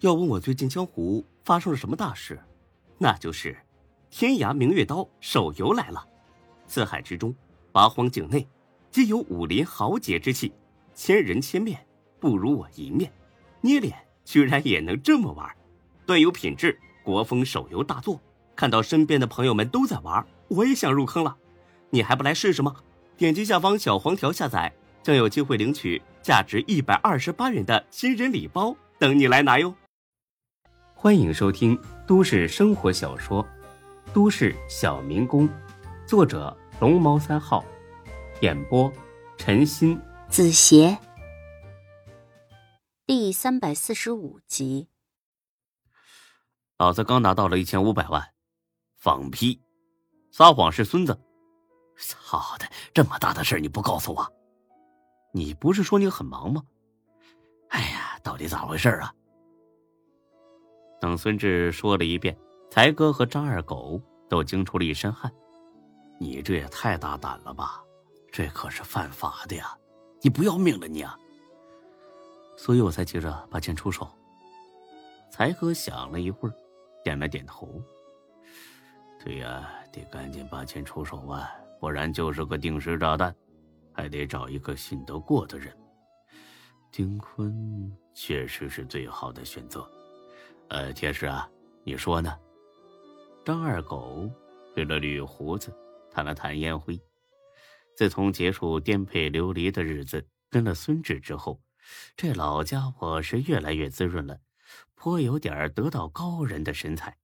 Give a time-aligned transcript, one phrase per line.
[0.00, 2.40] 要问我最近江湖发生了什么大事，
[2.96, 3.54] 那就是
[4.08, 6.02] 天涯明月刀手游来了。
[6.66, 7.34] 四海之中，
[7.70, 8.48] 八荒境内，
[8.90, 10.52] 皆有武林豪杰之气。
[10.94, 11.86] 千人千面，
[12.18, 13.12] 不如我一面。
[13.60, 13.94] 捏脸
[14.24, 15.46] 居然也能这么玩，
[16.06, 18.18] 端有品质，国风手游大作。
[18.56, 21.36] 看到身边的朋友们都在玩，我也想入坑了。
[21.90, 22.74] 你还不来试试吗？
[23.18, 24.72] 点击下方小黄条下载，
[25.02, 29.74] 将有机会领取价值一百二十八元的新人礼包，等你来拿哟。
[31.02, 33.42] 欢迎收听都市生活小说
[34.12, 35.48] 《都市小民工》，
[36.06, 37.64] 作者龙猫三号，
[38.42, 38.92] 演播
[39.38, 40.98] 陈鑫、子邪，
[43.06, 44.88] 第三百四十五集。
[46.76, 48.22] 老子刚拿到了一千五百万，
[48.98, 49.58] 放屁！
[50.30, 51.18] 撒谎是孙子！
[51.96, 54.30] 操的，这么大的事你不告诉我？
[55.32, 56.62] 你不是说你很忙吗？
[57.70, 59.14] 哎呀，到底咋回事啊？
[61.00, 62.36] 等孙志说了一遍，
[62.70, 65.32] 才哥和张二狗都惊出了一身汗。
[66.20, 67.82] 你这也太大胆了吧！
[68.30, 69.76] 这可是犯法的呀！
[70.20, 71.18] 你不要命了你啊！
[72.56, 74.06] 所以我才急着把钱出手。
[75.30, 76.54] 才哥想了一会儿，
[77.02, 77.82] 点了点头。
[79.24, 83.34] 对呀，得赶紧把钱出手啊，不然就是个定时炸弹，
[83.94, 85.74] 还得找一个信得过的人。
[86.92, 89.90] 丁坤确实是最好的选择。
[90.70, 91.50] 呃，铁石啊，
[91.82, 92.38] 你说呢？
[93.44, 94.30] 张二狗
[94.76, 95.76] 捋了捋胡子，
[96.12, 96.98] 弹了弹烟灰。
[97.96, 101.60] 自从结束颠沛流离的日子，跟了孙志之后，
[102.16, 104.38] 这老家伙是越来越滋润了，
[104.94, 107.18] 颇有点得道高人的神采。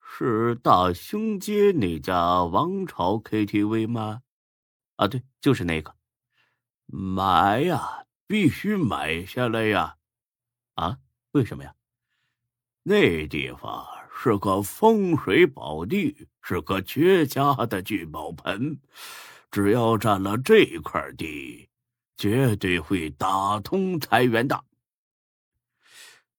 [0.00, 4.20] 是大兴街那家王朝 KTV 吗？
[4.96, 5.96] 啊，对，就是那个。
[6.84, 9.96] 买呀，必须买下来呀！
[10.74, 10.98] 啊，
[11.32, 11.74] 为什么呀？
[12.82, 13.84] 那地方
[14.14, 18.78] 是个风水宝地，是个绝佳的聚宝盆。
[19.50, 21.68] 只要占了这块地，
[22.16, 24.64] 绝对会打通财源的。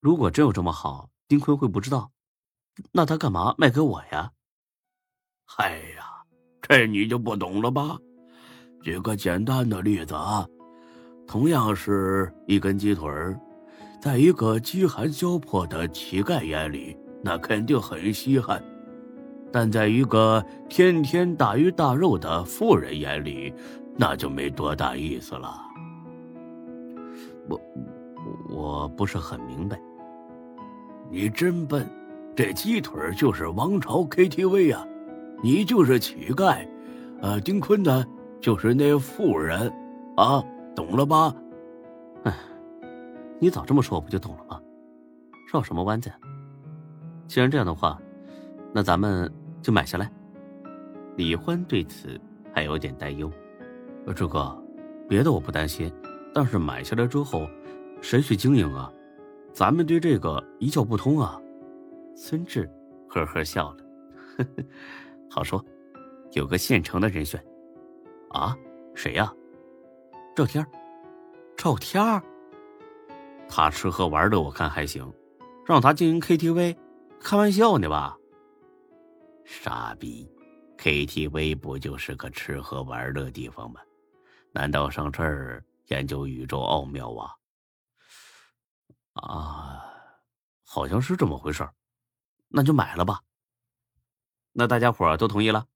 [0.00, 2.10] 如果真有这么好，丁坤会不知道？
[2.90, 4.32] 那他干嘛卖给我呀？
[5.44, 6.24] 嗨呀，
[6.60, 7.98] 这你就不懂了吧？
[8.82, 10.46] 举个简单的例子啊，
[11.26, 13.38] 同样是一根鸡腿儿。
[14.02, 18.58] 在一个饥寒交迫的乞丐眼里，那肯定很稀罕；
[19.52, 23.54] 但在一个天天大鱼大肉的富人眼里，
[23.96, 25.54] 那就没多大意思了。
[27.48, 27.60] 我
[28.50, 29.80] 我不是很明白。
[31.08, 31.88] 你真笨，
[32.34, 34.84] 这鸡腿就是王朝 KTV 呀，
[35.44, 36.66] 你就是乞丐，
[37.20, 38.04] 呃，丁坤呢
[38.40, 39.72] 就是那富人，
[40.16, 40.42] 啊，
[40.74, 41.32] 懂了吧？
[43.42, 44.62] 你早这么说，我不就懂了吗？
[45.52, 46.08] 绕什么弯子？
[47.26, 48.00] 既然这样的话，
[48.72, 49.28] 那咱们
[49.60, 50.08] 就买下来。
[51.16, 52.20] 李欢对此
[52.54, 53.28] 还有点担忧。
[54.14, 54.56] 志哥，
[55.08, 55.92] 别的我不担心，
[56.32, 57.48] 但是买下来之后，
[58.00, 58.92] 谁去经营啊？
[59.52, 61.36] 咱们对这个一窍不通啊。
[62.14, 62.70] 孙志
[63.08, 63.84] 呵呵笑了，
[64.36, 64.64] 呵呵，
[65.28, 65.60] 好说，
[66.30, 67.44] 有个现成的人选。
[68.30, 68.56] 啊？
[68.94, 69.34] 谁呀？
[70.32, 70.70] 赵天儿
[71.56, 72.22] 赵天儿
[73.54, 75.12] 他吃喝玩乐，我看还行，
[75.66, 76.74] 让他经营 KTV，
[77.20, 78.16] 开玩笑呢吧？
[79.44, 80.26] 傻逼
[80.78, 83.78] ，KTV 不就是个吃喝玩乐地方吗？
[84.52, 87.36] 难道上这儿研究宇宙奥妙啊？
[89.12, 89.84] 啊，
[90.64, 91.68] 好像是这么回事
[92.48, 93.20] 那就买了吧。
[94.52, 95.66] 那大家伙都同意了？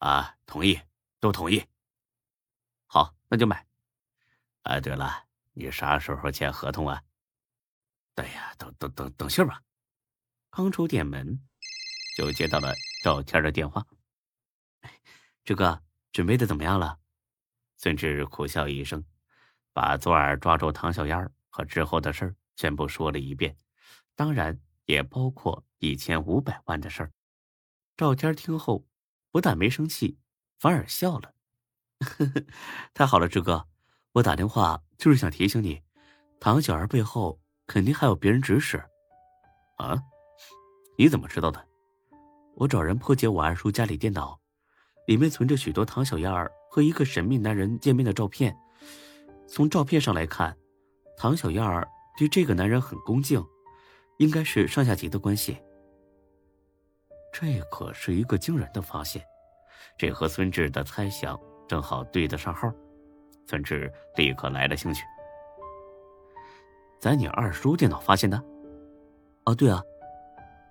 [0.00, 0.78] 啊，同意，
[1.18, 1.64] 都同意。
[2.84, 3.66] 好，那就买。
[4.64, 5.25] 啊，对了。
[5.58, 7.02] 你啥时候签合同啊？
[8.16, 9.62] 哎呀，等等等等信吧。
[10.50, 11.40] 刚出店门，
[12.14, 13.86] 就接到了赵天的电话。
[15.44, 16.98] 志哥，准备的怎么样了？
[17.78, 19.02] 孙志苦笑一声，
[19.72, 23.56] 把昨晚抓住唐小燕和之后的事儿全部说了一遍，
[24.14, 27.12] 当然也包括一千五百万的事儿。
[27.96, 28.86] 赵天听后，
[29.30, 30.18] 不但没生气，
[30.58, 31.34] 反而笑了。
[32.92, 33.66] 太好了，志哥。
[34.16, 35.78] 我打电话就是想提醒你，
[36.40, 38.82] 唐小儿背后肯定还有别人指使。
[39.76, 40.02] 啊？
[40.96, 41.62] 你怎么知道的？
[42.54, 44.40] 我找人破解我二叔家里电脑，
[45.06, 48.56] 里面存着许多唐小燕儿和一个神秘男人见面的照片。
[49.46, 50.56] 从照片上来看，
[51.18, 51.86] 唐小燕儿
[52.16, 53.44] 对这个男人很恭敬，
[54.16, 55.58] 应该是上下级的关系。
[57.30, 59.22] 这可是一个惊人的发现，
[59.98, 62.72] 这和孙志的猜想正好对得上号。
[63.46, 65.04] 孙志立刻来了兴趣，
[66.98, 68.42] 在你二叔电脑发现的，
[69.44, 69.80] 哦，对啊，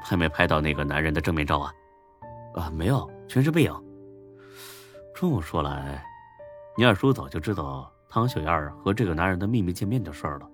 [0.00, 1.72] 还没拍到那个男人的正面照啊？
[2.54, 3.84] 啊，没有，全是背影。
[5.12, 6.04] 这么说来，
[6.76, 10.48] 你二叔早就知道唐小燕和这个男人的秘密见面的事儿了，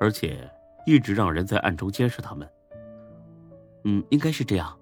[0.00, 0.50] 而且
[0.86, 2.50] 一直让人在暗中监视他们。
[3.84, 4.76] 嗯，应该是这样。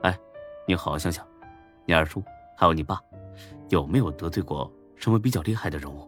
[0.00, 0.18] 哎，
[0.66, 1.26] 你好好想想，
[1.84, 2.22] 你二叔
[2.56, 2.98] 还有你爸，
[3.68, 6.06] 有没有得罪过什么比较厉害的人物？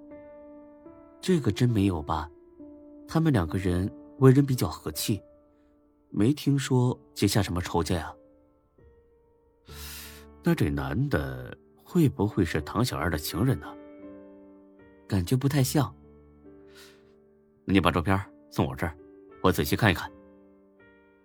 [1.20, 2.30] 这个真没有吧？
[3.08, 5.20] 他们两个人为人比较和气，
[6.10, 8.14] 没听说结下什么仇家呀。
[10.42, 13.66] 那这男的会不会是唐小二的情人呢？
[15.08, 15.94] 感觉不太像。
[17.64, 18.94] 那你把照片送我这儿，
[19.42, 20.10] 我仔细看一看。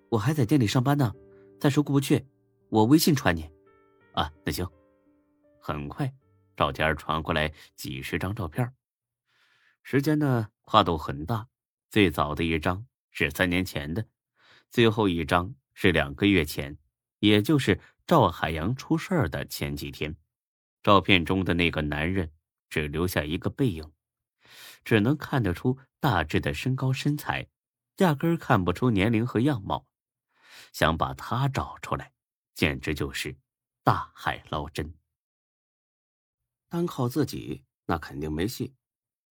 [0.08, 1.14] 我还在店里上班呢，
[1.60, 2.26] 暂时过不去，
[2.70, 3.50] 我微信传你。
[4.14, 4.66] 啊，那行。
[5.60, 6.10] 很快，
[6.58, 8.74] 赵天传过来几十张照片。
[9.84, 11.48] 时间呢，跨度很大。
[11.90, 14.06] 最早的一张是三年前的，
[14.70, 16.78] 最后一张是两个月前，
[17.20, 20.18] 也就是赵海洋出事儿的前几天。
[20.84, 22.34] 照片中的那个男人
[22.70, 23.94] 只留下一个背影，
[24.84, 27.48] 只能看得出大致的身高身材，
[27.98, 29.88] 压根看不出年龄和样貌。
[30.74, 32.12] 想把他找出来，
[32.54, 33.38] 简直就是
[33.84, 34.94] 大海捞针。
[36.70, 38.76] 单靠自己那肯定没戏。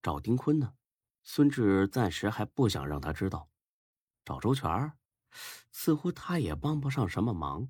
[0.03, 0.73] 找丁坤呢？
[1.25, 3.49] 孙志暂时还不想让他知道。
[4.25, 4.93] 找周全，
[5.73, 7.69] 似乎他也帮不上什么忙。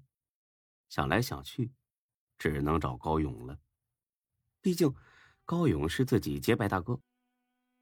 [0.88, 1.72] 想来想去，
[2.38, 3.58] 只能找高勇了。
[4.60, 4.94] 毕竟
[5.44, 7.00] 高勇是自己结拜大哥。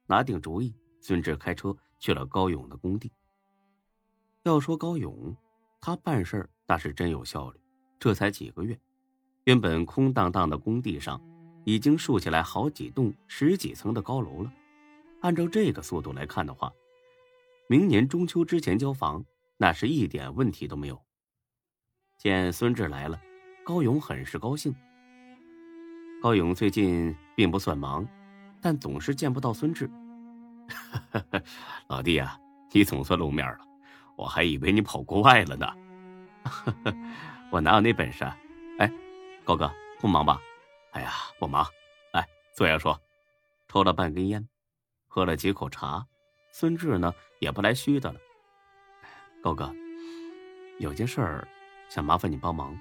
[0.06, 3.12] 拿定主意，孙志开车去了高勇的工地。
[4.44, 5.36] 要说高勇，
[5.80, 7.60] 他办事儿那是真有效率。
[7.98, 8.78] 这才几个月，
[9.44, 11.20] 原本空荡荡的工地上。
[11.64, 14.52] 已经竖起来好几栋十几层的高楼了。
[15.20, 16.72] 按照这个速度来看的话，
[17.66, 19.24] 明年中秋之前交房，
[19.56, 21.00] 那是一点问题都没有。
[22.18, 23.20] 见孙志来了，
[23.64, 24.74] 高勇很是高兴。
[26.22, 28.06] 高勇最近并不算忙，
[28.60, 29.90] 但总是见不到孙志。
[31.88, 32.38] 老弟啊，
[32.72, 33.58] 你总算露面了，
[34.16, 35.66] 我还以为你跑国外了呢。
[37.50, 38.24] 我哪有那本事？
[38.24, 38.36] 啊？
[38.78, 38.92] 哎，
[39.44, 39.70] 高哥，
[40.00, 40.38] 不忙吧？
[40.94, 41.66] 哎呀，不忙，
[42.12, 42.24] 来
[42.54, 42.98] 坐下说。
[43.66, 44.48] 抽了半根烟，
[45.08, 46.06] 喝了几口茶，
[46.52, 48.20] 孙志呢也不来虚的了。
[49.42, 49.74] 高哥，
[50.78, 51.48] 有件事儿
[51.88, 52.78] 想麻烦你帮忙。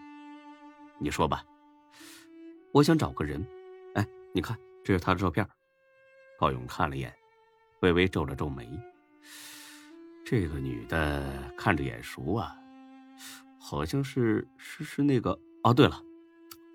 [0.99, 1.43] 你说吧。
[2.71, 3.43] 我想找个人。
[3.95, 5.47] 哎，你看，这是他的照片。
[6.37, 7.11] 高勇看了眼，
[7.81, 8.69] 微微皱了皱眉。
[10.23, 12.55] 这个女的看着眼熟啊，
[13.59, 15.39] 好像是是是那个……
[15.63, 15.99] 哦，对了。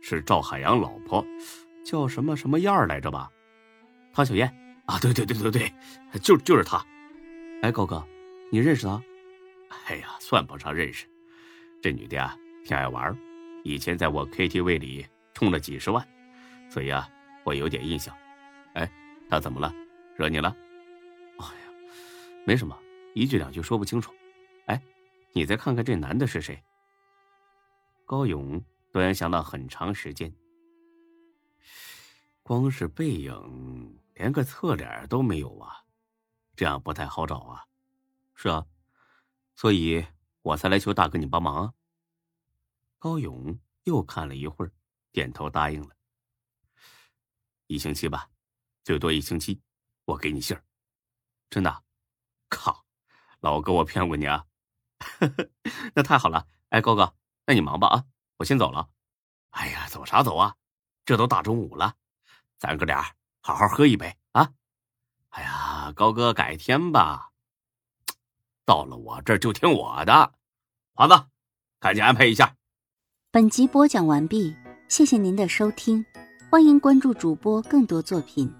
[0.00, 1.24] 是赵海洋老婆，
[1.84, 3.30] 叫什么什么燕儿来着吧？
[4.12, 4.48] 唐小燕
[4.86, 5.72] 啊，对对对对对，
[6.20, 6.84] 就就是她。
[7.62, 8.04] 哎，高哥，
[8.50, 9.02] 你认识她？
[9.86, 11.06] 哎呀，算不上认识。
[11.82, 13.16] 这女的呀，挺爱玩，
[13.64, 16.06] 以前在我 KTV 里充了几十万，
[16.70, 17.08] 所以啊，
[17.44, 18.14] 我有点印象。
[18.74, 18.90] 哎，
[19.28, 19.72] 她怎么了？
[20.16, 20.56] 惹你了？
[21.38, 21.72] 哎呀，
[22.44, 22.76] 没什么，
[23.14, 24.12] 一句两句说不清楚。
[24.66, 24.80] 哎，
[25.32, 26.60] 你再看看这男的是谁？
[28.04, 28.60] 高勇。
[28.90, 30.34] 端详了很长时间，
[32.42, 35.84] 光是背影，连个侧脸都没有啊，
[36.56, 37.66] 这样不太好找啊。
[38.34, 38.66] 是啊，
[39.54, 40.06] 所以
[40.42, 41.74] 我才来求大哥你帮忙啊。
[42.98, 44.72] 高勇又看了一会儿，
[45.12, 45.94] 点头答应了。
[47.66, 48.30] 一星期吧，
[48.82, 49.60] 最多一星期，
[50.06, 50.64] 我给你信儿。
[51.50, 51.84] 真的？
[52.48, 52.86] 靠，
[53.40, 54.46] 老哥，我骗过你啊？
[55.94, 56.48] 那太好了。
[56.70, 58.04] 哎，高哥，那你忙吧啊。
[58.38, 58.88] 我先走了，
[59.50, 60.54] 哎呀，走啥走啊？
[61.04, 61.94] 这都大中午了，
[62.58, 64.52] 咱哥俩好好喝一杯啊！
[65.30, 67.30] 哎呀，高哥，改天吧。
[68.64, 70.34] 到了我这儿就听我的，
[70.94, 71.26] 华子，
[71.80, 72.54] 赶紧安排一下。
[73.32, 74.56] 本集播讲完毕，
[74.88, 76.04] 谢谢您的收听，
[76.48, 78.54] 欢迎关注主播更多作品。